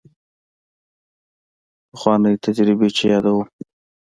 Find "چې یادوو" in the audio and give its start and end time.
2.97-3.43